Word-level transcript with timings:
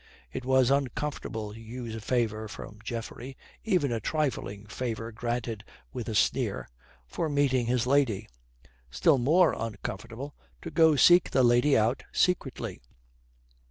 It 0.33 0.45
was 0.45 0.71
uncomfortable 0.71 1.53
to 1.53 1.59
use 1.61 1.93
a 1.93 2.01
favour 2.01 2.47
from 2.47 2.79
Geoffrey, 2.83 3.37
even 3.63 3.91
a 3.91 3.99
trifling 3.99 4.65
favour 4.65 5.11
granted 5.11 5.63
with 5.93 6.09
a 6.09 6.15
sneer, 6.15 6.67
for 7.05 7.29
meeting 7.29 7.67
his 7.67 7.85
lady; 7.85 8.27
still 8.89 9.19
more 9.19 9.53
uncomfortable 9.53 10.33
to 10.63 10.71
go 10.71 10.95
seek 10.95 11.29
the 11.29 11.43
lady 11.43 11.77
out 11.77 12.01
secretly. 12.11 12.81